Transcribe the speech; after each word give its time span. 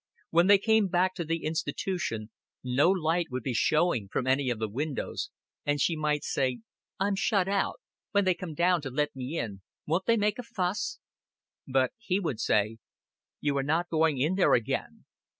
When 0.31 0.47
they 0.47 0.57
came 0.57 0.87
back 0.87 1.13
to 1.13 1.23
the 1.23 1.43
Institution 1.43 2.31
no 2.63 2.89
light 2.89 3.27
would 3.29 3.43
be 3.43 3.53
showing 3.53 4.07
from 4.07 4.25
any 4.25 4.49
of 4.49 4.57
the 4.57 4.67
windows, 4.67 5.29
and 5.63 5.79
she 5.79 5.95
might 5.95 6.23
say, 6.23 6.61
"I'm 6.99 7.15
shut 7.15 7.47
out. 7.47 7.79
When 8.09 8.25
they 8.25 8.33
come 8.33 8.55
down 8.55 8.81
to 8.81 8.89
let 8.89 9.15
me 9.15 9.37
in, 9.37 9.61
won't 9.85 10.07
they 10.07 10.17
make 10.17 10.39
a 10.39 10.43
fuss?" 10.43 10.97
But 11.67 11.91
he 11.99 12.19
would 12.19 12.39
say, 12.39 12.79
"You 13.41 13.55
are 13.57 13.61
not 13.61 13.89
going 13.91 14.17
in 14.17 14.33
there 14.33 14.55
again." 14.55 15.05